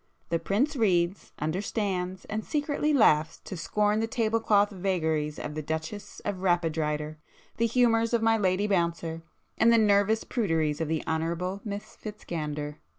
The 0.29 0.39
Prince 0.39 0.75
reads, 0.75 1.31
understands, 1.37 2.25
and 2.25 2.43
secretly 2.43 2.91
laughs 2.91 3.37
to 3.43 3.55
scorn 3.55 3.99
the 3.99 4.07
table 4.07 4.39
cloth 4.39 4.71
vagaries 4.71 5.37
of 5.37 5.53
the 5.53 5.61
Duchess 5.61 6.21
of 6.25 6.41
Rapidryder, 6.41 7.19
the 7.57 7.67
humours 7.67 8.11
of 8.11 8.23
my 8.23 8.35
Lady 8.35 8.65
Bouncer 8.65 9.21
and 9.59 9.71
the 9.71 9.77
nervous 9.77 10.23
pruderies 10.23 10.81
of 10.81 10.87
the 10.87 11.03
Honourable 11.05 11.61
Miss 11.63 11.95
Fitz 11.95 12.25
Gander. 12.25 12.79